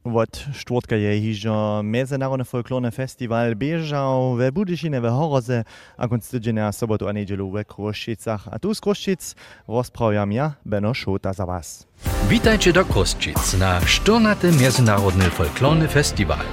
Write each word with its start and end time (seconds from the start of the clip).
Od 0.00 0.32
štvrtka 0.56 0.96
je 0.96 1.12
hižo 1.20 1.84
Medzinárodný 1.84 2.48
folklórny 2.48 2.88
festival 2.88 3.52
biežal 3.52 4.32
ve 4.32 4.48
Budyšine 4.48 4.96
ve 4.96 5.12
Horoze 5.12 5.68
a 6.00 6.08
konc 6.08 6.24
sobotu 6.72 7.04
a 7.04 7.12
nedelu 7.12 7.44
ve 7.52 7.68
Kruščicach. 7.68 8.48
A 8.48 8.56
tu 8.56 8.72
z 8.72 8.80
Kruščic 8.80 9.36
rozprawiam 9.68 10.32
ja, 10.32 10.56
Beno 10.64 10.96
Šota 10.96 11.36
za 11.36 11.44
was. 11.44 11.84
Witajcie 12.32 12.72
do 12.72 12.84
Kruszczyc 12.84 13.60
na 13.60 13.80
14. 13.84 14.56
Międzynarodny 14.56 15.28
Folklorny 15.30 15.88
Festiwal. 15.88 16.48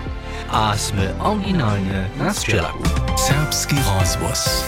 A 0.52 0.75
sme 0.75 1.16
oryginalnie 1.23 2.11
na 2.20 2.36
Strzelaku. 2.36 2.84
Serbski 3.16 3.79
rozvoz. 3.79 4.68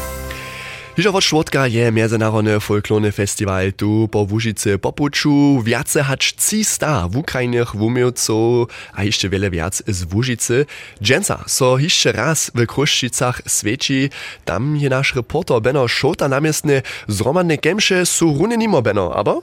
Hižo 1.00 1.16
od 1.16 1.23
švodka 1.23 1.63
je 1.66 1.91
Międzynarodne 1.95 2.59
Folklorny 2.59 3.11
Festival 3.15 3.71
tu 3.71 4.11
po 4.11 4.27
Wužice 4.27 4.75
popuču. 4.75 5.64
Viace 5.64 6.04
hač 6.04 6.36
cista 6.36 7.07
v 7.07 7.23
Ukrajinach, 7.23 7.71
v 7.71 7.88
Umielcu, 7.88 8.68
a 8.91 9.07
jeszcze 9.07 9.32
wiele 9.32 9.47
viac 9.50 9.79
z 9.88 10.04
Wužice. 10.04 10.65
Dżęca, 11.00 11.47
so 11.47 11.79
jeszcze 11.79 12.11
raz 12.11 12.51
w 12.56 12.68
Kruszczycach 12.68 13.42
sveči. 13.47 14.09
Tam 14.43 14.75
je 14.75 14.89
nasz 14.89 15.15
reporter 15.15 15.61
Beno 15.61 15.87
Šota 15.87 16.28
namiestny 16.28 16.73
ne 16.73 16.82
zromanne 17.07 17.57
kemše 17.57 18.06
su 18.06 18.36
rune 18.36 18.57
nimo 18.57 18.81
Beno, 18.81 19.15
aber... 19.15 19.39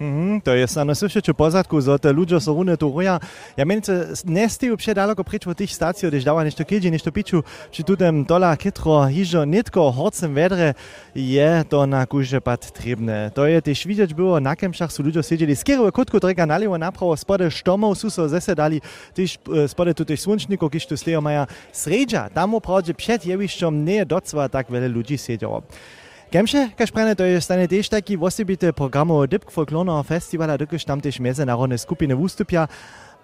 Mhm, 0.00 0.40
to 0.40 0.54
jest 0.54 0.78
słyszeć 0.94 1.28
o 1.28 1.34
pozadku, 1.34 1.80
że 1.80 1.98
te 1.98 2.12
ludzie 2.12 2.40
są 2.40 2.54
runy 2.54 2.76
tu 2.76 2.92
ruja. 2.92 3.20
Ja 3.56 3.64
między 3.64 4.08
nie 4.24 4.48
stiju 4.48 4.76
przy 4.76 4.94
daleko 4.94 5.24
pryč 5.24 5.46
od 5.46 5.58
tych 5.58 5.70
stacji, 5.70 6.08
gdyż 6.08 6.24
dała 6.24 6.44
nešto 6.44 6.64
kiedzi, 6.64 6.90
nešto 6.90 7.12
piczu, 7.12 7.42
przy 7.70 7.84
tutem 7.84 8.24
dola 8.24 8.56
kitro, 8.56 9.06
hižo, 9.06 9.44
nitko, 9.44 9.92
horcem 9.92 10.34
wedre, 10.34 10.74
je 11.14 11.64
to 11.68 11.86
na 11.86 12.06
kurze 12.06 12.40
pad 12.40 12.72
trebne. 12.72 13.30
To 13.34 13.46
je 13.46 13.62
też 13.62 13.86
widzieć 13.86 14.14
było, 14.14 14.40
na 14.40 14.56
kemszach 14.56 14.92
su 14.92 15.02
ludzie 15.02 15.22
siedzieli, 15.22 15.56
skierowe 15.56 15.92
kutku 15.92 16.20
drega 16.20 16.46
naliło 16.46 16.78
naprawo, 16.78 17.16
spode 17.16 17.50
štomov 17.50 17.94
su 17.94 18.10
so 18.10 18.28
zesedali, 18.28 18.80
też 19.14 19.38
spode 19.66 19.94
tu 19.94 20.04
też 20.04 20.20
słonczników, 20.20 20.72
kiż 20.72 20.86
tu 20.86 20.96
slejo 20.96 21.20
maja 21.20 21.46
sredža, 21.72 22.30
tam 22.30 22.54
oprawdzie 22.54 22.94
przed 22.94 23.26
jewiszczom 23.26 23.84
nie 23.84 24.06
docwa 24.06 24.48
tak 24.48 24.70
wiele 24.70 24.88
ludzi 24.88 25.18
siedziało. 25.18 25.62
Gemsche, 26.32 26.72
kašprene, 26.72 27.12
to 27.12 27.28
je 27.28 27.36
stane 27.44 27.68
tež 27.68 27.92
taki 27.92 28.16
osebite 28.16 28.72
programov 28.72 29.28
Dipk 29.28 29.52
folklorného 29.52 30.00
festivala, 30.00 30.56
dokud 30.56 30.80
tam 30.80 30.96
tež 30.96 31.20
meze 31.20 31.44
národné 31.44 31.76
skupiny 31.76 32.16
vústupia. 32.16 32.72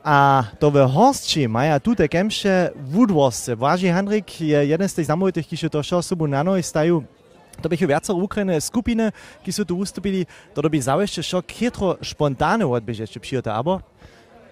A 0.04 0.44
to 0.60 0.68
ve 0.68 0.84
horstči 0.84 1.48
maja 1.48 1.80
tute 1.80 2.04
kemše 2.04 2.68
vudvosce. 2.76 3.56
Váži 3.56 3.88
Henrik 3.88 4.28
je 4.28 4.60
jeden 4.60 4.88
z 4.88 4.94
těch 4.94 5.06
zamluvitých, 5.06 5.46
kteří 5.46 5.68
to 5.72 5.82
šo 5.82 6.02
sobu 6.04 6.28
na 6.28 6.44
noj 6.44 6.60
stajú. 6.60 7.00
To 7.64 7.68
bych 7.68 7.80
viacero 7.80 8.20
ukrajné 8.20 8.60
skupiny, 8.60 9.08
kteří 9.40 9.52
jsou 9.52 9.64
tu 9.64 9.80
vystupili, 9.80 10.26
to 10.52 10.68
by 10.68 10.82
zaujště 10.82 11.22
šo 11.22 11.42
chytro 11.48 11.96
špontáne 12.02 12.64
odběže, 12.64 13.02
ještě 13.02 13.20
přijete, 13.20 13.50
abo? 13.50 13.80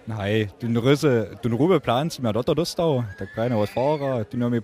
Nej, 0.07 0.49
ten 0.57 0.77
rüse, 0.77 1.35
ten 1.41 1.51
rube 1.51 1.79
plan 1.79 2.09
jsem 2.09 2.25
ja 2.25 2.31
dotter 2.31 2.55
dostal, 2.55 3.05
tak 3.19 3.29
keine 3.35 3.55
was 3.55 3.69
fahrer, 3.69 4.25
den 4.31 4.41
haben 4.41 4.53
wir 4.53 4.61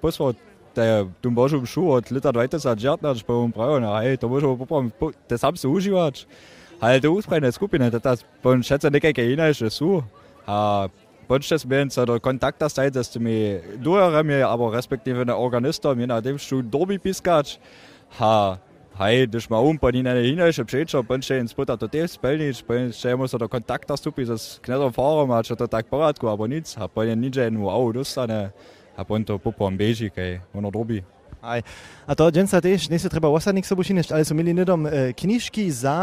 der 0.76 1.08
Dumbasch 1.22 1.54
im 1.54 1.66
Schuh 1.66 1.96
hat, 1.96 2.10
Liter 2.10 2.34
weites 2.34 2.66
hat 2.66 2.80
Gärtnersch 2.80 3.24
bei 3.24 3.34
uns 3.34 3.54
Braun, 3.54 3.84
hey, 3.84 4.18
da 4.18 4.28
muss 4.28 4.44
ich 4.44 4.50
aber 4.50 4.92
das 5.28 5.44
haben 5.44 5.58
sie 5.58 5.68
auch 5.68 5.80
gemacht. 5.80 6.28
Halt 6.82 7.06
ausbrennen, 7.06 7.44
das 7.44 7.60
gut 7.60 7.74
nicht, 7.74 8.06
das 8.06 8.26
bei 8.42 8.52
uns 8.52 8.68
schätze 8.68 8.92
nicht 8.92 9.02
gegen 9.02 9.30
ihn, 9.30 9.40
ist 9.40 9.62
das 9.62 9.76
so. 9.76 10.04
Wunsch 11.28 11.48
des 11.48 11.70
Willens 11.70 11.98
oder 11.98 12.20
Kontakt 12.20 12.62
das 12.62 12.76
sei, 12.76 12.90
dass 12.90 13.12
du 13.12 13.20
mir 13.20 13.62
nur 13.82 14.24
mir 14.24 14.48
aber 14.48 14.74
respektive 14.74 15.26
der 15.26 15.38
Organist, 15.38 15.84
je 15.84 16.08
nachdem, 16.08 16.38
du 16.50 16.62
Dobi 16.62 17.00
Piskac, 17.00 17.58
ha, 18.20 18.60
Hei, 18.96 19.26
das 19.26 19.50
mal 19.50 19.58
um, 19.58 19.80
bei 19.80 19.90
ihnen 19.90 20.16
hin, 20.16 20.38
ich 20.38 20.60
hab 20.60 20.70
schon 20.70 20.88
schon, 20.88 21.04
bin 21.08 21.20
schon 21.24 21.38
ins 21.38 21.52
Butter, 21.56 21.76
da 21.76 21.88
das 21.88 22.14
spiel 22.14 22.38
nicht, 22.38 22.68
bin 22.68 22.94
schon 22.94 23.18
muss 23.18 23.34
oder 23.34 23.48
Kontakt 23.48 23.90
das 23.90 24.00
du 24.04 24.12
bist, 24.12 24.30
das 24.30 24.60
Knetterfahrer, 24.62 25.26
man 25.26 25.38
hat 25.38 25.48
schon 25.48 25.58
der 25.58 25.68
Tag 25.68 25.90
parat, 25.90 26.24
aber 26.24 26.48
nichts, 26.48 26.78
hab 26.78 26.94
bei 26.94 27.08
den 27.08 27.20
Ninja 27.20 27.50
nur 27.50 27.74
auch, 27.74 27.92
das 27.92 28.10
ist 28.10 28.18
eine, 28.20 28.54
aponto 28.98 29.38
popom 29.38 29.78
beži, 29.78 30.10
kaj 30.10 30.40
ono 30.54 30.72
dobi. 30.72 31.04
Aj. 31.44 31.60
A 32.08 32.16
to 32.16 32.30
dženca 32.32 32.62
tež, 32.64 32.88
ne 32.90 33.00
se 33.00 33.10
treba 33.12 33.28
osadnik 33.28 33.68
sobošineš, 33.68 34.12
ali 34.16 34.26
so 34.26 34.32
imeli 34.34 34.54
nedom 34.56 34.88
eh, 34.88 35.12
knjižki 35.12 35.68
za 35.72 35.98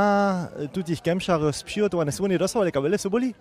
e, 0.52 0.66
tutih 0.68 1.00
kemšarjev 1.00 1.52
spšijotovane, 1.56 2.12
so 2.12 2.24
oni 2.24 2.38
dosovali, 2.38 2.72
kaj 2.72 2.84
vele 2.84 2.98
so 3.00 3.08
boli? 3.08 3.32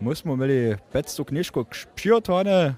Mi 0.00 0.14
smo 0.16 0.38
imeli 0.38 0.78
500 0.94 1.24
knjižkov 1.28 1.66
spšijotovane, 1.74 2.76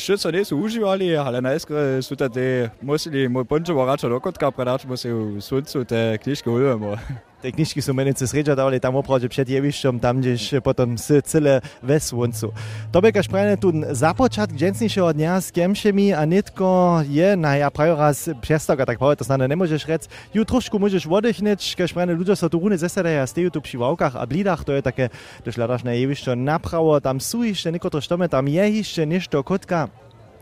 še 0.00 0.16
so 0.16 0.32
niso 0.32 0.56
uživali, 0.56 1.12
ali 1.18 1.44
najskore 1.44 2.00
so 2.02 2.16
te, 2.16 2.70
museli, 2.80 3.28
moj 3.28 3.44
pončevo 3.44 3.84
rača 3.84 4.08
do 4.08 4.20
kotka 4.20 4.48
predač, 4.50 4.88
mu 4.88 4.96
se 4.96 5.12
v 5.12 5.44
suncu 5.44 5.84
te 5.84 6.16
knjižke 6.24 6.50
ulujemo. 6.50 6.96
Te 7.44 7.52
knjižki 7.52 7.82
su 7.82 7.94
meni 7.94 8.12
se 8.16 8.26
sređa 8.26 8.54
dali 8.54 8.80
tam 8.80 8.96
opravdu 8.96 9.28
před 9.28 9.48
jevišćom, 9.48 9.98
tam 10.00 10.20
gdzieś 10.20 10.54
potom 10.64 10.98
s 10.98 11.20
cyle 11.22 11.60
ve 11.82 12.00
svuncu. 12.00 12.52
To 12.90 13.00
by 13.00 13.12
kaž 13.12 13.28
prajne 13.28 13.60
tu 13.60 13.68
započat 13.92 14.48
dženstnišeho 14.48 15.12
dňa 15.12 15.44
s 15.44 15.52
kemšemi 15.52 16.16
a 16.16 16.24
nitko 16.24 17.04
je 17.04 17.36
na 17.36 17.60
ja 17.60 17.68
prajo 17.68 18.00
raz 18.00 18.32
přestavka, 18.40 18.88
tak 18.88 18.96
povedať, 18.96 19.18
to 19.20 19.28
snadne 19.28 19.44
nemôžeš 19.52 19.84
rec. 19.84 20.08
Ju 20.32 20.40
trošku 20.40 20.80
môžeš 20.80 21.04
oddychniť, 21.04 21.60
kaž 21.76 21.92
prajne 21.92 22.16
ľudia 22.16 22.32
sa 22.32 22.48
tu 22.48 22.56
rune 22.56 22.80
zesedajú 22.80 23.20
a 23.20 23.28
stejú 23.28 23.52
tu 23.52 23.60
pri 23.60 23.76
vavkách 23.76 24.16
a 24.16 24.24
blídach, 24.24 24.64
to 24.64 24.72
je 24.72 24.80
také, 24.80 25.12
když 25.44 25.60
hľadaš 25.60 25.84
na 25.84 25.92
jevišťo 26.00 26.32
napravo, 26.40 26.96
tam 27.04 27.20
sú 27.20 27.44
ešte 27.44 27.68
niekotro 27.68 28.00
štome, 28.00 28.24
tam 28.24 28.48
je 28.48 28.64
ešte 28.80 29.04
nešto 29.04 29.44
kotka. 29.44 29.92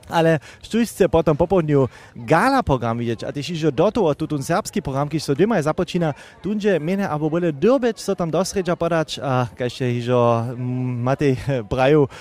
ale 0.09 0.39
štužce 0.63 1.07
potom 1.07 1.37
popoludňu 1.37 1.87
gala 2.27 2.63
program 2.63 2.99
vidieť. 2.99 3.27
A 3.27 3.35
tiež 3.35 3.55
ižo 3.55 3.71
do 3.71 3.91
toho 3.91 4.15
tu 4.15 4.27
ten 4.27 4.43
serbský 4.43 4.81
program, 4.81 5.11
keď 5.11 5.21
sa 5.21 5.33
doma 5.37 5.61
započína, 5.63 6.15
tunže 6.41 6.79
mene 6.79 7.07
abo 7.07 7.31
bude 7.31 7.53
dobeť 7.53 7.99
sa 7.99 8.13
tam 8.17 8.31
dosreďa 8.31 8.75
podať 8.75 9.09
a 9.23 9.47
keďže 9.53 9.87
ižo 10.03 10.21
máte 11.03 11.37
mm, 11.37 11.69
praju 11.69 12.09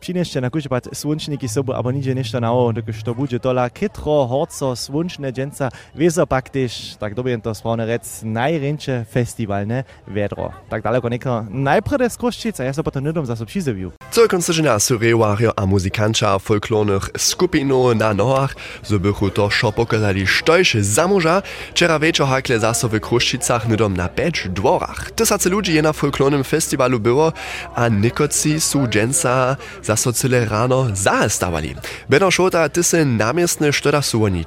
přinešće 0.00 0.40
na 0.40 0.50
kuću 0.50 0.68
pat 0.68 0.88
slunčniki 0.92 1.48
sobu, 1.48 1.72
abo 1.72 1.92
niđe 1.92 2.14
nešto 2.14 2.40
na 2.40 2.52
ovo, 2.52 2.72
dok 2.72 2.84
što 2.92 3.14
buđe 3.14 3.38
tola 3.38 3.68
kitro, 3.68 4.26
horco, 4.26 4.76
slunčne 4.76 5.32
dženca, 5.32 5.70
vezo 5.94 6.26
pak 6.26 6.48
tiš, 6.48 6.96
tak 6.96 7.14
dobijem 7.14 7.40
to 7.40 7.54
spravno 7.54 7.86
rec, 7.86 8.20
najrenče 8.22 9.04
festivalne 9.12 9.82
vedro. 10.06 10.52
Tak 10.68 10.82
daleko 10.82 11.08
neko 11.08 11.44
najprve 11.50 12.10
skoščica, 12.10 12.64
ja 12.64 12.72
se 12.72 12.82
potom 12.82 13.04
nedom 13.04 13.26
za 13.26 13.36
sobši 13.36 13.60
zaviju. 13.60 13.92
Sežena 14.40 14.78
su 14.78 14.98
rewario 14.98 15.52
a 15.56 15.66
muzikanča 15.66 16.38
folklornych 16.38 17.10
skupinov 17.16 17.94
na 17.94 18.12
nohach, 18.12 18.54
so 18.82 18.98
bychu 18.98 19.30
to 19.30 19.50
šo 19.50 19.70
pokazali 19.70 20.26
štojše 20.26 20.82
zamoža, 20.82 21.42
včera 21.70 21.96
večer 21.96 22.26
hakle 22.26 22.58
zase 22.58 22.88
w 22.88 22.98
Kruščicach 22.98 23.68
nedom 23.68 23.94
na 23.94 24.08
peč 24.08 24.50
dvorach. 24.50 25.14
Tysace 25.14 25.48
ludzi 25.48 25.72
je 25.72 25.82
na 25.82 25.92
folklornym 25.92 26.42
festiwalu 26.42 26.98
było, 26.98 27.32
a 27.74 27.88
nikoci 27.88 28.60
su 28.60 28.86
dženca 28.90 29.56
zaso 29.82 30.12
cyle 30.12 30.44
rano 30.44 30.90
zahestawali. 30.94 31.76
Beno 32.08 32.30
Šota, 32.30 32.68
ty 32.68 32.82
se 32.82 33.04
namiestne, 33.04 33.72
što 33.72 33.90
da 33.90 34.02
su 34.02 34.22
oni 34.22 34.44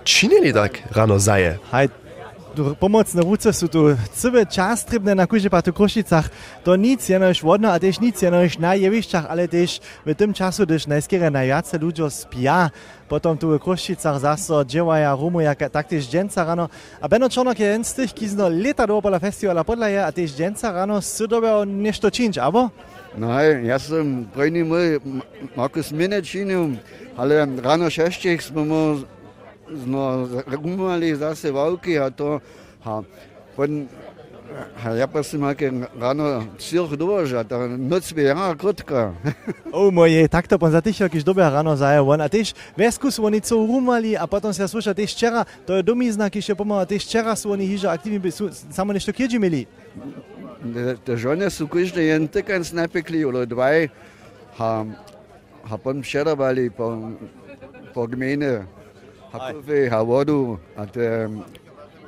tak 0.53 0.79
rano 0.91 1.19
zaje? 1.19 1.59
Hej, 1.71 1.87
pomocne 2.79 3.21
ruce 3.23 3.47
sú 3.55 3.71
tu 3.71 3.95
celé 4.11 4.43
čas 4.45 4.83
trebné 4.83 5.15
na 5.15 5.27
kužepatu 5.27 5.71
Krušicach. 5.71 6.27
To 6.67 6.75
nic 6.75 7.01
jenož 7.01 7.43
vodno 7.43 7.71
a 7.71 7.79
tež 7.79 7.99
nic 8.03 8.19
jenož 8.19 8.59
na 8.59 8.75
jevišťach, 8.75 9.25
ale 9.29 9.47
tež 9.47 9.79
v 10.03 10.15
tym 10.15 10.33
času, 10.35 10.67
když 10.67 10.91
najskere 10.91 11.31
najviace 11.31 11.79
ľuďo 11.79 12.11
spia, 12.11 12.69
potom 13.07 13.35
tu 13.35 13.51
v 13.51 13.59
Krušicach 13.59 14.19
zaso 14.19 14.63
dževaja, 14.63 15.15
rumuja, 15.15 15.55
taktéž 15.55 16.07
dženca 16.07 16.43
rano. 16.43 16.67
A 17.01 17.05
Beno 17.07 17.27
Čornok 17.31 17.59
je 17.59 17.67
jen 17.67 17.83
z 17.83 17.93
tých, 17.93 18.11
kizno 18.13 18.47
leta 18.47 18.85
do 18.85 18.99
pola 18.99 19.19
festivala 19.19 19.63
podľa 19.63 19.87
je, 19.87 19.99
a 20.03 20.09
tež 20.11 20.29
dženca 20.35 20.71
rano 20.71 21.01
si 21.01 21.27
dobeo 21.27 21.65
nešto 21.67 22.07
činč, 22.11 22.37
abo? 22.39 22.71
Nein, 23.11 23.65
ja 23.65 23.79
sam 23.79 24.25
první 24.33 24.63
můj 24.63 24.99
Markus 25.55 25.91
Minečinu, 25.91 26.79
ale 27.17 27.47
ráno 27.59 27.89
šeštích 27.89 28.41
jsme 28.41 28.63
mu 28.63 29.03
no, 29.87 30.27
rumali 30.47 31.15
zase 31.15 31.51
války 31.51 31.99
a 31.99 32.09
to. 32.09 32.41
A 32.83 33.05
on, 33.57 33.87
a 34.83 34.97
ja 34.97 35.07
pa 35.07 35.23
si 35.23 35.39
máte 35.39 35.69
ráno 35.95 36.43
cíl 36.59 36.83
dôža, 36.91 37.45
tá 37.47 37.55
noc 37.71 38.03
je 38.11 38.25
rána 38.27 38.51
krotka. 38.57 39.15
o 39.75 39.93
moje, 39.93 40.27
takto 40.27 40.59
pán 40.59 40.75
zatišiel, 40.75 41.07
keď 41.07 41.21
dobe 41.23 41.41
ráno 41.43 41.71
zaje 41.77 42.03
von. 42.03 42.19
A 42.19 42.27
tiež 42.27 42.51
vesku 42.75 43.07
sú 43.07 43.23
oni 43.23 43.39
co 43.39 43.55
rumali 43.55 44.17
a 44.17 44.27
potom 44.27 44.51
sa 44.51 44.67
sluša 44.67 44.91
tiež 44.91 45.11
včera, 45.15 45.47
to 45.63 45.79
je 45.79 45.85
domizna, 45.85 46.27
keď 46.27 46.39
ešte 46.43 46.55
pomáha, 46.59 46.89
tiež 46.89 47.07
včera 47.07 47.31
sú 47.37 47.53
oni 47.53 47.63
hýža 47.63 47.95
aktívni, 47.95 48.19
samo 48.73 48.91
nešto 48.91 49.15
kieži 49.15 49.39
mili. 49.39 49.69
Te 51.01 51.13
žene 51.17 51.49
sú 51.49 51.65
každý 51.65 52.11
jen 52.11 52.29
tykanc 52.29 52.69
napekli, 52.75 53.25
ale 53.25 53.49
dvaj, 53.49 53.89
a, 54.59 54.85
a 55.65 55.73
potom 55.79 56.03
včera 56.03 56.35
bali 56.35 56.69
po, 56.69 57.17
po 57.95 58.05
gmene. 58.05 58.80
ha 59.32 59.38
kafe, 59.52 59.88
ha 59.90 60.02
vodu, 60.02 60.58
a 60.76 60.86
te 60.86 61.30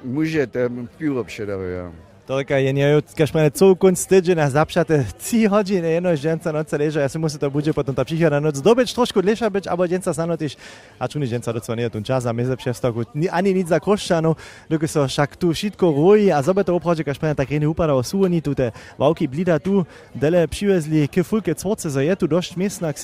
muže 0.04 0.46
te 0.46 0.68
pivo 0.98 1.24
předávají. 1.24 2.08
Только 2.28 2.60
je 2.60 2.72
nie, 2.76 3.00
kaž 3.16 3.32
prene 3.32 3.50
co 3.50 3.72
kunst 3.72 4.04
tydzień, 4.04 4.36
a 4.36 4.50
zapšate 4.52 5.00
3 5.16 5.48
godziny, 5.48 5.88
jedno 5.96 6.12
ženca 6.12 6.52
noce 6.52 6.76
leže, 6.76 7.00
ja 7.00 7.08
si 7.08 7.16
musi 7.16 7.38
to 7.40 7.48
bude 7.48 7.72
potom 7.72 7.94
ta 7.96 8.04
przychoda 8.04 8.36
noc 8.40 8.60
dobyć 8.60 8.92
troszkę 8.92 9.22
dlesza 9.22 9.50
być, 9.50 9.66
albo 9.66 9.86
ženca 9.86 10.12
sano 10.14 10.36
też, 10.36 10.56
a 10.98 11.08
czuni 11.08 11.26
ženca 11.26 11.52
docela 11.52 11.76
nie 11.76 11.90
ten 11.90 12.04
czas, 12.04 12.26
a 12.26 12.32
my 12.32 12.44
ze 12.44 12.56
przewstoku, 12.56 13.02
ani 13.32 13.54
nic 13.54 13.68
za 13.68 13.80
koszczanu, 13.80 14.36
dokud 14.68 14.90
so 14.90 15.08
však 15.08 15.36
tu 15.36 15.52
všetko 15.52 15.92
rojí, 15.92 16.32
a 16.32 16.42
zobe 16.42 16.64
to 16.64 16.76
opravdu, 16.76 17.04
kaž 17.04 17.18
prene 17.18 17.34
tak 17.34 17.48
rene 17.50 17.68
upada 17.68 17.94
o 17.94 18.02
suoni, 18.04 18.42
tu 18.42 18.54
te 18.54 18.72
wałki 18.98 19.28
blida 19.28 19.58
tu, 19.58 19.86
dele 20.14 20.46
přivezli 20.48 21.08
k 21.08 21.24
fulke 21.24 21.54
cvorce, 21.54 21.90
so 21.90 22.00
je 22.00 22.16
tu 22.16 22.26
dość 22.28 22.56
miejsca 22.56 22.92
k 22.92 22.98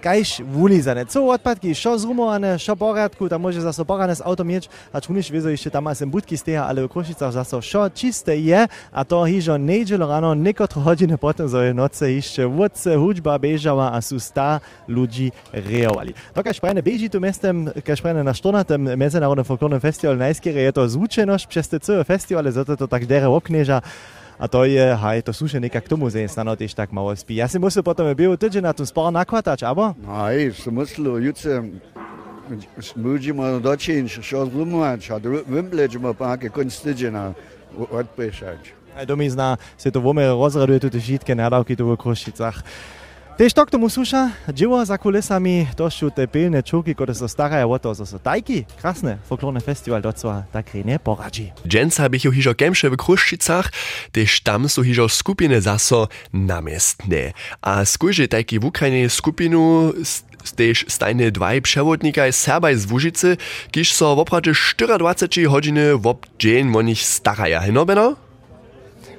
sedzeniu, 0.00 0.40
nitko 0.40 0.40
k 0.40 0.40
obedowaniu, 0.40 0.40
a 0.40 0.40
we 0.40 0.40
wesce 0.40 0.40
upravdu 0.40 0.40
upada 0.40 0.40
zase 0.40 0.40
kajš 0.40 0.40
vulizane. 0.40 1.06
Co 1.06 1.26
odpadki, 1.26 1.74
šo 1.74 1.98
zrumowane, 1.98 2.58
šo 2.58 2.76
poradku, 2.76 3.28
tam 3.28 3.40
może 3.40 3.60
zase 3.60 3.84
porane 3.84 4.14
z 4.14 4.20
auto 4.20 4.44
mieć, 4.44 4.68
a 4.92 5.00
czunisz 5.00 5.30
wiezo 5.30 5.48
jeszcze 5.48 5.70
tam 5.70 5.86
asem 5.86 6.10
budki 6.10 6.36
steja, 6.36 6.66
ale 6.66 6.82
w 6.82 6.88
Krušicach 6.88 7.32
zase 7.32 7.62
šo 7.62 7.90
čiste 7.90 8.36
je, 8.36 8.68
a 8.92 9.04
to 9.04 9.24
hižo 9.24 9.58
nedzielo 9.58 10.06
rano, 10.06 10.34
niekotro 10.34 10.82
godziny 10.82 11.18
potem 11.18 11.48
zo 11.48 11.62
je 11.62 11.74
noce 11.74 12.12
jeszcze 12.12 12.48
wodce, 12.48 12.96
hudźba 12.96 13.38
bežała, 13.38 13.92
a 13.92 14.00
su 14.00 14.20
sta 14.20 14.60
ludzi 14.88 15.32
reowali. 15.52 16.14
No 16.36 16.42
kaž 16.42 16.60
prajne 16.60 16.82
beži 16.82 17.10
tu 17.10 17.20
mestem, 17.20 17.70
kaž 17.84 18.00
prajne 18.00 18.24
na 18.24 18.34
14. 18.34 18.78
Medzinárodnym 18.96 19.44
folklornym 19.44 19.80
festival 19.80 20.16
najskiery 20.16 20.60
je 20.60 20.72
to 20.72 20.88
zvučenosť 20.88 21.46
przez 21.46 21.68
te 21.68 21.80
całe 21.80 22.52
zato 22.52 22.76
to 22.76 22.86
tak 22.88 23.06
dere 23.06 23.28
obknieža, 23.28 23.82
a 24.40 24.48
to 24.48 24.64
je, 24.64 24.80
haj, 24.80 25.20
to 25.20 25.36
sú 25.36 25.44
nekak 25.60 25.84
k 25.84 25.92
tomu 25.92 26.08
znano 26.08 26.56
tiež 26.56 26.72
tak 26.72 26.88
malo 26.96 27.12
spí. 27.12 27.36
Ja 27.36 27.44
si 27.44 27.60
musel 27.60 27.84
potom 27.84 28.08
byl 28.16 28.40
tydzień 28.40 28.64
na 28.64 28.72
tom 28.72 28.88
spár 28.88 29.12
nakvatať, 29.12 29.68
abo? 29.68 29.92
Hej, 30.00 30.56
som 30.56 30.72
myslel, 30.80 31.28
juce, 31.28 31.60
môžeme 32.96 33.60
dočiť, 33.60 34.08
čo 34.08 34.48
zlumovať, 34.48 35.00
a 35.12 35.16
vympleďme 35.44 36.16
páke 36.16 36.48
konc 36.48 36.72
tydzienia 36.72 37.36
odpíšať. 37.76 38.80
Aj 38.96 39.04
domy 39.04 39.28
zná, 39.28 39.60
si 39.76 39.92
to 39.92 40.00
vome 40.00 40.24
rozraduje 40.24 40.82
tu 40.82 40.88
všetky 40.90 41.36
nadávky 41.36 41.76
tu 41.76 41.86
v 41.86 42.00
Krušicach. 42.00 42.64
Tež 43.40 43.56
to 43.56 43.64
k 43.64 43.72
tomu 43.72 43.88
suša, 43.88 44.52
dzieło 44.52 44.84
za 44.84 45.00
kulisami, 45.00 45.64
to 45.72 45.88
sú 45.88 46.12
te 46.12 46.28
pilne 46.28 46.60
čuky, 46.60 46.92
ktoré 46.92 47.16
sa 47.16 47.24
starajú 47.24 47.72
o 47.72 47.78
to, 47.80 47.96
so 47.96 48.20
tajky, 48.20 48.68
krásne, 48.76 49.16
folklórny 49.24 49.64
festival 49.64 50.04
docela 50.04 50.44
tak 50.52 50.76
nie 50.76 51.00
poradzi. 51.00 51.48
Dženca 51.64 52.04
bych 52.12 52.28
ju 52.28 52.36
hižo 52.36 52.52
kemše 52.52 52.92
v 52.92 53.00
Kruščicach, 53.00 53.72
tež 54.12 54.44
tam 54.44 54.68
sú 54.68 54.84
hižo 54.84 55.08
skupiny 55.08 55.56
zaso 55.56 56.12
namiestne. 56.36 57.32
A 57.64 57.80
skúže 57.88 58.28
tajky 58.28 58.60
v 58.60 58.68
Ukrajine 58.68 59.08
skupinu 59.08 59.96
Stež 60.44 60.88
stajne 60.88 61.32
dwaj 61.32 61.64
przewodnikaj 61.64 62.36
Serbaj 62.36 62.76
z 62.76 62.84
Łużycy, 62.92 63.30
kiż 63.72 63.92
so 63.96 64.16
w 64.16 64.20
opradzie 64.20 64.52
24 64.52 65.48
godziny 65.48 65.96
w 65.96 66.04
obdzień 66.06 66.76
o 66.76 66.80
nich 66.84 67.00
staraja. 67.00 67.64
No, 67.72 67.88
Beno? 67.88 68.29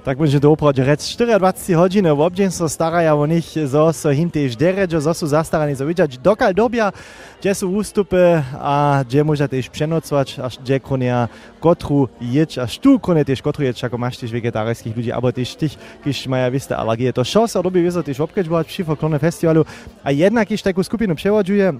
Tak 0.03 0.17
będzie 0.17 0.39
to 0.39 0.51
opravdu 0.51 0.83
rec 0.83 1.15
24 1.15 1.75
hodiny 1.75 2.09
v 2.09 2.21
obdien 2.21 2.51
so 2.51 2.69
staraja 2.69 3.15
o 3.15 3.25
nich, 3.25 3.53
zo 3.53 3.93
so 3.93 4.09
him 4.09 4.29
tež 4.29 4.57
deređo, 4.57 5.01
zo 5.01 5.13
su 5.13 5.27
zastarani 5.27 5.75
za 5.75 5.85
vidjať, 5.85 6.17
dokal 6.17 6.53
dobia, 6.53 6.91
gdzie 7.39 7.53
sú 7.53 7.69
ústupy 7.69 8.41
a 8.57 9.05
gdzie 9.05 9.21
môža 9.21 9.45
tež 9.45 9.69
přenocovať, 9.69 10.41
až 10.41 10.53
gdzie 10.57 10.81
konia 10.81 11.29
kotru 11.61 12.09
ječ, 12.17 12.57
až 12.57 12.81
tu 12.81 12.97
konia 12.97 13.21
tež 13.21 13.45
kotru 13.45 13.69
ječ, 13.69 13.77
ako 13.83 13.97
máš 14.01 14.17
tež 14.17 14.33
vegetarických 14.33 14.95
ľudí, 14.97 15.09
alebo 15.13 15.29
tež 15.29 15.53
tých, 15.53 15.77
kiž 16.01 16.25
maja 16.25 16.49
viste 16.49 16.73
alergie. 16.73 17.13
To 17.13 17.21
šo 17.21 17.45
sa 17.45 17.61
robí 17.61 17.81
vizo 17.85 18.01
tež 18.01 18.17
obkeďbovať 18.25 18.65
pri 18.65 18.81
folklornom 18.89 19.21
festivalu 19.21 19.69
a 20.01 20.09
jednak 20.09 20.49
kiž 20.49 20.65
takú 20.65 20.81
skupinu 20.81 21.13
převodžuje, 21.13 21.77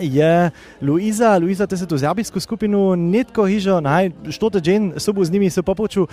je 0.00 0.50
Luisa. 0.82 1.38
Luisa, 1.38 1.66
ty 1.66 1.78
si 1.78 1.86
tu 1.86 1.94
serbijskú 1.94 2.40
skupinu 2.42 2.98
netko 2.98 3.46
hižo, 3.46 3.78
naj, 3.80 4.10
štote 4.26 4.58
džen 4.58 4.98
sobu 4.98 5.24
s 5.24 5.30
nimi 5.30 5.50
se 5.50 5.62
popuču. 5.62 6.10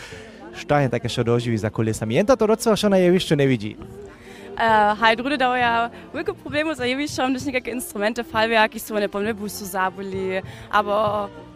Šta 0.56 0.83
je 0.83 0.88
také, 0.89 1.07
čo 1.07 1.24
doživí 1.24 1.57
za 1.57 1.69
kulisami? 1.69 2.24
To 2.27 2.36
docela 2.36 2.75
čo 2.75 2.88
na 2.92 3.00
jevišťu 3.00 3.33
nevidí. 3.36 3.75
Uh, 4.51 4.94
hej, 5.00 5.15
druge 5.15 5.38
da 5.39 5.48
ja 5.57 5.89
velike 6.13 6.33
probleme 6.33 6.75
za 6.75 6.86
jevišćom, 6.86 7.33
da 7.33 7.39
nekakve 7.39 7.71
instrumente, 7.71 8.24
fallwerk, 8.24 8.75
so 8.80 9.00
ne 9.00 9.07
pomne 9.07 9.33
busu 9.33 9.65
zaboli, 9.65 10.42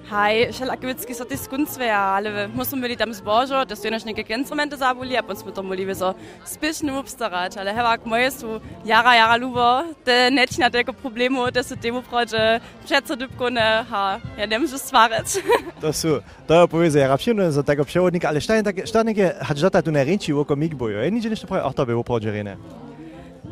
Hai, 0.08 0.48
šelakovický 0.52 1.14
jsou 1.14 1.24
ty 1.24 1.38
skunce, 1.38 1.92
ale 1.92 2.48
musím 2.54 2.82
byli 2.82 2.96
tam 2.96 3.14
zbožo, 3.14 3.66
to 3.68 3.76
stejně 3.76 3.98
nějaké 4.06 4.34
instrumenty 4.34 4.78
zabuli, 4.78 5.18
a 5.18 5.22
potom 5.22 5.36
jsme 5.36 5.52
to 5.52 5.64
mali 5.64 5.86
vyso 5.86 6.16
spíšně 6.46 6.94
obstarat, 6.94 7.58
ale 7.58 7.72
hevak 7.72 8.06
moje 8.06 8.32
jsou 8.32 8.62
jara, 8.84 9.16
jara 9.16 9.36
lubo, 9.36 9.84
te 10.04 10.32
neč 10.32 10.58
na 10.58 10.70
těko 10.70 10.94
Probleme, 10.94 11.52
te 11.52 11.64
se 11.64 11.76
tému 11.76 12.02
proče, 12.02 12.62
přece 12.84 13.16
dybkone, 13.16 13.86
ha, 13.90 14.22
já 14.38 14.46
nemůžu 14.46 14.78
svarit. 14.78 15.38
To 15.82 15.94
jsou, 15.94 16.20
to 16.46 16.54
je 16.54 16.68
pověze, 16.68 17.00
já 17.00 17.08
rapšinu 17.08 17.52
za 17.52 17.64
tako 17.64 17.86
převodník, 17.86 18.26
ale 18.26 18.42
štajně 18.42 18.64
tak, 18.64 18.88
štajně, 18.88 19.34
hač 19.40 19.60
data 19.60 19.82
tu 19.82 19.92
nerenčí, 19.92 20.34
oko 20.34 20.56
mikbojo, 20.56 21.00
je 21.00 21.12
nič, 21.12 21.26
než 21.26 21.40
to 21.40 21.48
praje, 21.48 21.64
ach 21.64 21.74
to 21.74 21.86
by 21.86 21.92
bylo 21.92 22.04
proče, 22.04 22.44
ne? 22.44 22.58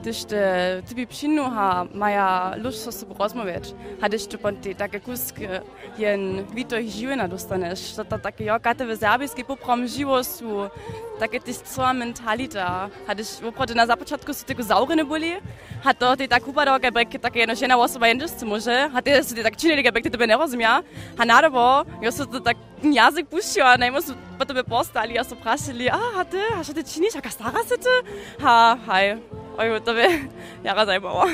Gdyście 0.03 0.41
tybi 0.87 1.07
przynuha 1.07 1.85
maja 1.93 2.55
lustosu 2.57 3.05
porozmawiać, 3.05 3.73
ich 4.15 4.27
tu 4.27 4.37
ponty 4.37 4.75
takie 4.75 4.99
kuskie, 4.99 5.61
jen 5.97 6.45
witoj 6.45 6.89
żywena 6.89 7.27
dostaniesz, 7.27 7.93
to 7.95 8.05
to 8.05 8.19
takie 8.19 8.43
jo, 8.43 8.59
katewe 8.59 8.97
serbijskie 8.97 9.45
poprom 9.45 9.87
żywosu, 9.87 10.69
takie 11.19 11.39
tyś 11.39 11.55
cała 11.57 11.93
mentalita, 11.93 12.89
hadyś 13.07 13.27
woprody 13.27 13.75
na 13.75 13.85
zapoczątku 13.85 14.33
su 14.33 14.45
tylko 14.45 14.63
zauryny 14.63 15.05
boli, 15.05 15.33
a 15.83 15.93
to 15.93 16.17
ty 16.17 16.27
tak 16.27 16.47
upadał 16.47 16.79
gebek, 16.79 17.09
takie 17.21 17.39
jedno 17.39 17.55
żena 17.55 17.77
osoba 17.77 18.07
jędzisz, 18.07 18.31
co 18.31 18.45
może, 18.45 18.89
a 18.95 19.01
ty 19.01 19.23
su 19.23 19.35
ty 19.35 19.43
tak 19.43 19.57
czynili 19.57 19.83
gebek, 19.83 20.03
ty 20.03 20.11
tebe 20.11 20.27
nie 20.27 20.37
rozumia, 20.37 20.83
a 21.17 21.25
nadobo, 21.25 21.85
jo 22.01 22.11
su 22.11 22.25
to 22.25 22.39
tak 22.39 22.57
jazyk 22.83 23.27
puścił, 23.27 23.63
a 23.63 23.77
najmo 23.77 24.01
su 24.01 24.13
po 24.39 24.45
tebe 24.45 24.63
postali, 24.63 25.17
a 25.17 25.23
su 25.23 25.35
prasili, 25.35 25.89
a, 25.89 25.99
a 26.19 26.25
ty, 26.25 26.39
a 26.59 26.63
co 26.63 26.73
ty 26.73 26.83
czynisz, 26.83 27.15
a 27.15 27.21
kastara 27.21 27.63
sy 27.63 27.77
ty? 27.77 27.89
Ha, 28.39 28.77
haj. 28.87 29.42
Ajutove, 29.57 30.07
jara 30.65 30.85
zdaj 30.85 30.99
bova. 30.99 31.27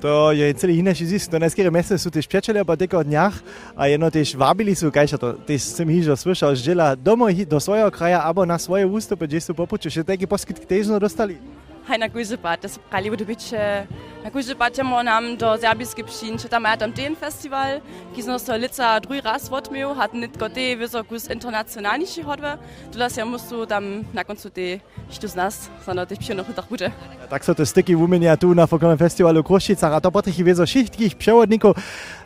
To 0.00 0.32
je 0.32 0.52
celi 0.52 0.78
inači 0.78 1.06
zis, 1.06 1.28
to 1.28 1.38
neskere 1.38 1.70
mese 1.70 1.98
su 1.98 2.10
tež 2.10 2.28
pječele, 2.28 2.64
pa 2.64 2.76
teko 2.76 2.98
od 2.98 3.06
njah, 3.06 3.34
a 3.76 3.86
jedno 3.86 4.10
tež 4.10 4.32
vabili 4.34 4.74
su, 4.74 4.88
kaj 4.90 5.10
še 5.12 5.18
to, 5.20 5.32
tež 5.44 5.60
sem 5.60 5.90
jih 5.92 6.06
že 6.08 6.16
slišal, 6.16 6.54
žela 6.56 6.94
domo 6.94 7.28
do 7.28 7.60
svojega 7.60 7.90
kraja, 7.90 8.22
abo 8.24 8.44
na 8.48 8.58
svoje 8.58 8.86
ustope, 8.86 9.28
že 9.28 9.40
su 9.40 9.54
popuče, 9.54 9.90
še 9.90 10.04
teki 10.04 10.26
poskitki 10.26 10.64
težno 10.66 10.98
dostali. 10.98 11.36
Haj 11.84 11.98
na 12.00 12.08
kuzu 12.08 12.40
pa, 12.40 12.56
te 12.56 12.68
so 12.68 12.80
kali 12.90 13.10
v 13.12 13.16
dobiče. 13.20 13.84
Guzebat 14.28 14.74
ćemo 14.74 15.02
nam 15.02 15.36
do 15.36 15.56
serbijske 15.56 16.04
pšin, 16.04 16.36
če 16.38 16.48
tam 16.48 16.64
je 16.64 16.76
tam 16.78 16.92
den 16.92 17.14
festival, 17.16 17.80
ki 18.14 18.22
smo 18.22 18.36
so 18.38 18.52
lica 18.56 18.98
drugi 19.00 19.20
raz 19.24 19.48
vodmil, 19.50 19.94
hat 19.96 20.12
nitko 20.12 20.48
te 20.52 20.76
visokus 20.76 21.30
internacionalniši 21.32 22.22
hodve, 22.22 22.52
tu 22.92 22.98
las 23.00 23.16
ja 23.16 23.24
musu 23.24 23.64
tam 23.66 24.04
na 24.12 24.24
koncu 24.24 24.50
te, 24.50 24.78
što 25.10 25.28
z 25.28 25.34
nas, 25.34 25.70
samo 25.84 26.04
te 26.04 26.16
pšin 26.16 26.36
noch 26.36 26.68
bude. 26.68 26.92
Tak 27.30 27.44
so 27.44 27.54
to 27.54 27.66
styki 27.66 27.96
umenia 27.96 28.36
tu 28.36 28.54
na 28.54 28.66
folklornym 28.66 28.98
festiwalu 28.98 29.42
Kruščica, 29.42 29.88
a 29.96 30.00
to 30.00 30.10
potrichy 30.10 30.44
wiezo 30.44 30.66
všetkých 30.66 31.14
przewodników. 31.16 31.76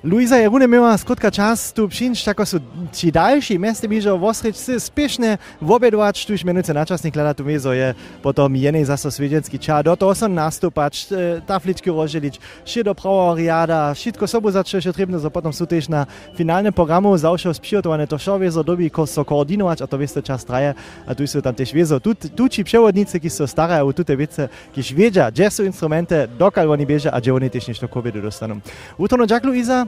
Luisa 0.05 0.37
Jarune 0.38 0.69
miała 0.69 0.99
skrótka 0.99 1.31
czas 1.31 1.73
tu 1.73 1.88
przyjść, 1.88 2.25
tako 2.25 2.46
są 2.46 2.58
ci 2.93 3.12
dalsi 3.12 3.58
miesty. 3.58 3.88
Mi, 3.88 4.00
że 4.00 4.19
wosryć 4.19 4.56
sy 4.56 4.81
spieszne 4.81 5.38
wobedować, 5.62 6.26
tuż 6.26 6.44
minuty 6.44 6.75
na 6.75 6.87
czasnik 6.87 7.17
lada 7.17 7.35
tu 7.35 7.44
wiezo 7.44 7.73
je 7.73 7.94
potom 8.23 8.56
jenej 8.56 8.85
zaso 8.85 9.11
swiedziecki 9.11 9.58
czas, 9.58 9.85
do 9.85 9.96
toho 9.96 10.14
są 10.14 10.29
nastupać, 10.29 11.06
tafliczki 11.46 11.83
rozdzielić, 11.91 12.41
się 12.64 12.84
do 12.84 12.94
prawa 12.94 13.34
riada, 13.34 13.94
wszystko 13.94 14.26
sobu 14.26 14.50
zacznie 14.50 14.82
się 14.82 14.93
trebne, 14.93 15.20
so 15.20 15.31
potom 15.31 15.53
są 15.53 15.67
też 15.67 15.88
na 15.88 16.06
finalnym 16.34 16.72
programu. 16.72 17.19
Zawsze 17.19 17.55
spijotowane 17.55 18.06
to 18.06 18.19
show 18.19 18.41
wiezo 18.41 18.64
dobi, 18.64 18.91
ko 18.91 19.06
so 19.06 19.24
koordynować, 19.24 19.82
a 19.82 19.86
to 19.86 19.98
wieste 19.98 20.22
czas 20.22 20.44
traje, 20.44 20.74
a 21.06 21.14
tu 21.14 21.26
są 21.26 21.43
tam 21.43 21.55
też 21.55 21.72
wiezo, 21.72 22.00
tu, 22.00 22.14
tu 22.14 22.48
ci 22.48 22.64
przewodnicy, 22.64 23.20
ki 23.20 23.31
są 23.31 23.46
stare, 23.46 23.93
tu 23.96 24.05
te 24.05 24.17
wiece, 24.17 24.48
kiż 24.74 24.94
wiedzia, 24.94 25.31
gdzie 25.31 25.50
są 25.50 25.62
instrumenty, 25.62 26.29
dokal 26.38 26.70
oni 26.70 26.86
bieže 26.86 27.12
a 27.12 27.20
gdzie 27.20 27.34
oni 27.34 27.50
też 27.50 27.69
nešto 27.69 27.88
kobiety 27.88 28.22
dostaną. 28.22 28.60
Utono 28.98 29.24
Jack 29.31 29.44
Luisa, 29.44 29.86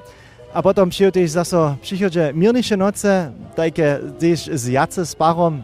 a 0.54 0.62
potom 0.62 0.90
przyjął 0.90 1.12
też 1.12 1.30
zaso 1.30 1.76
przychodzie 1.82 2.32
mirniejsze 2.34 2.76
noce, 2.76 3.32
takie 3.54 3.98
też 4.18 4.50
z 4.52 4.66
jace 4.66 5.06
z 5.06 5.14
parom, 5.14 5.62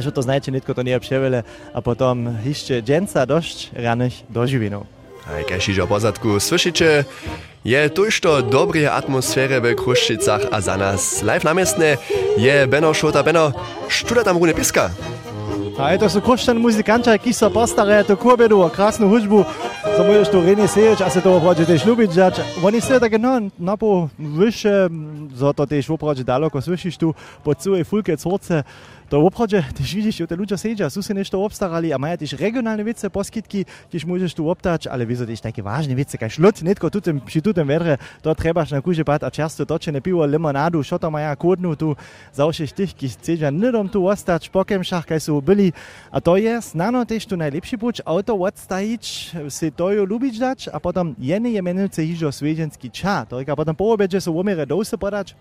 że 0.00 0.12
to 0.12 0.22
znajcie 0.22 0.52
nitko 0.52 0.74
to 0.74 0.82
nie 0.82 1.00
przewele, 1.00 1.42
a 1.74 1.82
potom 1.82 2.28
jeszcze 2.44 2.82
dżęca 2.82 3.26
dość 3.26 3.70
ranych 3.74 4.12
dożywinów. 4.30 4.82
A 4.82 4.95
jak 5.38 5.80
o 5.82 5.86
pozadku 5.86 6.40
słyszycie, 6.40 7.04
je 7.64 7.90
tuż 7.90 8.20
to 8.20 8.42
dobrej 8.42 8.86
atmosfery 8.86 9.60
w 9.60 9.74
Kruszczycach, 9.74 10.40
a 10.50 10.60
za 10.60 10.76
nas 10.76 11.22
live 11.22 11.44
namiestne 11.44 11.96
je 12.38 12.66
Beno 12.66 12.94
Szota. 12.94 13.22
Beno, 13.22 13.52
sztuda 13.88 14.24
tam 14.24 14.38
rune 14.38 14.54
piska? 14.54 14.90
Ja, 15.76 15.90
ej, 15.92 15.98
to 16.00 16.08
so 16.08 16.20
koštani 16.24 16.60
muzikanti, 16.60 17.12
ki 17.20 17.34
so 17.36 17.50
postare 17.52 17.98
tako 18.08 18.32
bedu, 18.40 18.62
krasno 18.72 19.10
hudbu, 19.12 19.42
samo 19.96 20.12
još 20.12 20.30
tu 20.32 20.40
reni 20.40 20.68
seješ, 20.68 21.00
a 21.04 21.10
se 21.10 21.20
to 21.20 21.34
hočete 21.40 21.78
šlubiti, 21.78 22.14
žač. 22.14 22.40
Oni 22.64 22.80
se 22.80 23.00
tako 23.00 23.18
no, 23.18 23.50
napo 23.58 24.08
više, 24.18 24.88
zato 25.34 25.66
te 25.66 25.82
šlo 25.82 25.96
proč 25.96 26.18
daleko, 26.24 26.60
slišiš 26.60 26.96
tu 26.96 27.14
pod 27.44 27.60
svoje 27.60 27.84
fulke 27.84 28.16
corce, 28.16 28.62
to 29.08 29.20
obhoče, 29.22 29.62
tiš 29.76 29.92
vidiš, 29.94 30.16
te 30.28 30.36
ljudje 30.36 30.56
sejdža, 30.58 30.90
so 30.90 31.02
se 31.02 31.14
nešto 31.14 31.38
obstarali, 31.44 31.92
a 31.92 31.96
imajo 31.96 32.16
tiš 32.16 32.32
regionalne 32.32 32.82
vice, 32.82 33.08
poskitki, 33.08 33.64
tiš 33.90 34.04
možeš 34.04 34.34
tu 34.34 34.48
obtač, 34.48 34.86
ali 34.90 35.06
vizo 35.06 35.26
tiš 35.26 35.40
take 35.40 35.62
važne 35.62 35.94
vice, 35.94 36.18
kaj 36.18 36.34
šlut, 36.34 36.62
netko 36.66 36.90
tutem, 36.90 37.20
ši 37.28 37.40
tutem 37.40 37.68
vedre, 37.68 37.98
to 38.22 38.34
trebaš 38.34 38.74
na 38.74 38.80
kuže 38.82 39.04
pat, 39.04 39.22
a 39.22 39.30
čerstvo 39.30 39.64
točene 39.64 40.00
pivo, 40.00 40.24
limonadu, 40.26 40.82
šoto 40.82 41.10
maja 41.10 41.36
kodnu 41.36 41.76
tu, 41.76 41.94
zaošiš 42.34 42.72
tih, 42.72 42.94
ki 42.94 43.12
sejdža 43.14 43.50
nedom 43.54 43.88
tu 43.88 44.02
ostač, 44.06 44.48
pokem 44.50 44.82
šah, 44.82 45.06
kaj 45.06 45.22
so 45.22 45.38
bili, 45.40 45.65
a 46.10 46.20
to 46.20 46.36
je, 46.36 46.60
znano 46.60 47.06
też 47.06 47.26
tu 47.26 47.36
najlepszy 47.36 47.78
buč, 47.78 48.02
auto 48.04 48.34
odstajić, 48.34 49.30
se 49.48 49.70
to 49.70 49.92
jo 49.92 50.04
lubić 50.04 50.38
dać, 50.38 50.68
a 50.68 50.80
potem 50.80 51.14
jeny 51.18 51.50
je 51.50 51.62
menujúce 51.62 52.02
hižo 52.02 52.32
svedženský 52.32 52.90
ča, 52.90 53.26
to 53.26 53.40
je, 53.40 53.46
a 53.46 53.56
potom 53.56 53.74
po 53.76 53.92
obede 53.92 54.20
su 54.20 54.32
umere 54.32 54.66
dose 54.66 54.98
podać, 54.98 55.34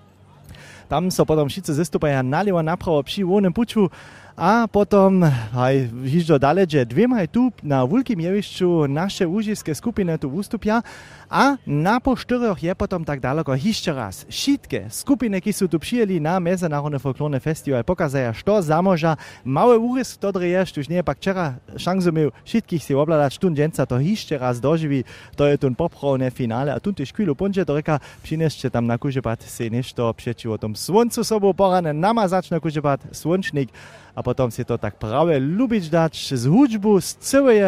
tam 0.89 1.12
so 1.12 1.25
potom 1.25 1.50
wszyscy 1.50 1.74
zestupają 1.74 2.24
nalewo 2.24 2.63
naprawo 2.63 3.03
przy 3.03 3.25
łonym 3.25 3.53
puczu, 3.53 3.89
a 4.36 4.68
potom 4.68 5.24
haj, 5.56 5.88
hižo 6.04 6.36
dalej, 6.36 6.68
že 6.68 6.86
dvěma 6.86 7.24
tu 7.32 7.56
na 7.63 7.88
wulkim 7.88 8.20
jevišću 8.20 8.88
naše 8.88 9.24
łužiskie 9.24 9.72
skupiny 9.72 10.20
tu 10.20 10.27
wystupia, 10.27 10.84
a 11.32 11.56
na 11.65 12.00
po 12.04 12.13
štyroch 12.13 12.60
je 12.60 12.75
potom 12.75 13.01
tak 13.08 13.24
daleko 13.24 13.56
hišće 13.56 13.92
raz. 13.96 14.25
Šitke 14.30 14.92
skupiny, 14.92 15.42
ki 15.42 15.54
su 15.54 15.68
tu 15.68 15.80
přijeli 15.80 16.20
na 16.20 16.39
Mezinárodny 16.39 17.00
folklorny 17.00 17.39
festival, 17.39 17.84
pokazaja, 17.84 18.34
što 18.34 18.62
zamoža. 18.62 19.15
Małe 19.44 19.80
úrys, 19.80 20.20
ktorý 20.20 20.51
je, 20.51 20.84
už 20.84 20.88
nie 20.92 21.01
pak 21.04 21.18
včera 21.18 21.56
šancu 21.77 22.12
miał 22.12 22.30
šitkých 22.46 22.84
si 22.84 22.94
to 23.88 23.98
hišće 23.98 24.38
raz 24.38 24.60
doživí, 24.60 25.04
to 25.36 25.46
je 25.48 25.58
poprovne 25.58 26.30
finále, 26.30 26.75
a 26.75 26.80
tun 26.80 26.94
tyž 26.94 27.15
chvíľu 27.15 27.36
punče 27.36 27.65
do 27.65 27.75
reka, 27.75 28.00
přinešte 28.22 28.70
tam 28.70 28.88
na 28.88 28.98
kužebat 28.98 29.42
si 29.42 29.70
nešto 29.70 30.13
přeči 30.13 30.48
o 30.48 30.58
tom 30.58 30.75
sluncu 30.75 31.24
sobou 31.24 31.54
porane 31.54 31.94
namazać 31.94 32.50
na 32.50 32.60
kužebat, 32.60 33.00
slunčnik, 33.12 33.72
a 34.15 34.24
potom 34.25 34.50
si 34.50 34.65
to 34.65 34.82
tak 34.82 34.98
prawie 34.98 35.38
lubić 35.38 35.94
dać 35.94 36.34
z 36.34 36.50
hudźbu, 36.50 37.01
z 37.01 37.15
całej 37.15 37.62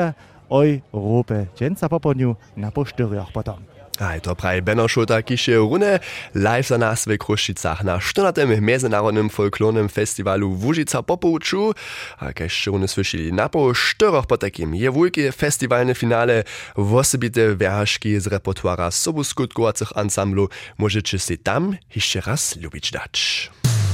oj 0.49 0.81
Europy. 0.93 1.47
Dżęca 1.55 1.89
po 1.89 1.99
południu 1.99 2.35
na 2.57 2.71
posztyriach 2.71 3.31
potom. 3.31 3.77
Aj, 3.97 4.21
to 4.21 4.37
praje 4.37 4.61
Benno 4.61 4.85
Schulter, 4.85 5.25
kiž 5.25 5.47
je 5.47 5.57
rune 5.57 5.97
live 6.37 6.69
za 6.69 6.77
nas 6.77 7.09
v 7.09 7.17
Kruščicach 7.17 7.81
na 7.81 7.97
14. 7.97 8.45
Mezinárodnym 8.61 9.25
folklornym 9.25 9.89
festiwalu 9.89 10.53
Vúžica 10.53 11.01
popouču. 11.01 11.73
A 12.21 12.29
keď 12.29 12.45
ste 12.45 12.69
rune 12.69 12.85
slyšeli 12.85 13.33
na 13.33 13.49
po 13.49 13.73
štyroch 13.73 14.29
po 14.29 14.37
takým 14.37 14.77
je 14.77 14.85
veľké 14.85 15.33
festivalné 15.33 15.97
finále 15.97 16.45
v 16.77 16.89
osobité 16.93 17.57
verhašky 17.57 18.21
z 18.21 18.29
repertoára 18.29 18.93
sobuskutkovacích 18.93 19.97
ansamblu. 19.97 20.53
Môžete 20.77 21.17
si 21.17 21.41
tam 21.41 21.73
ešte 21.89 22.21
raz 22.21 22.53
ľubiť 22.53 22.85
dať. 22.93 23.13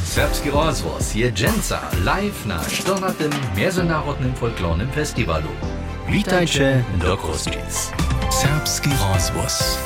Serbski 0.03 0.51
rozvoz 0.51 1.15
je 1.15 1.31
dżęca 1.31 1.81
live 2.03 2.45
na 2.45 2.65
14. 2.65 3.29
Międzynarodnym 3.55 4.33
Folklornym 4.33 4.91
Festiwalu. 4.91 5.47
Witajcie 6.09 6.83
do 6.95 7.17
Kruszczyc. 7.17 7.91
Serbski 8.31 8.89
rozvoz. 9.13 9.77